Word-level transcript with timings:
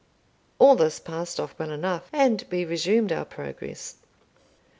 All 0.57 0.75
this 0.75 0.99
passed 0.99 1.39
off 1.39 1.53
well 1.59 1.69
enough, 1.69 2.09
and 2.11 2.43
we 2.49 2.65
resumed 2.65 3.11
our 3.11 3.23
progress. 3.23 3.97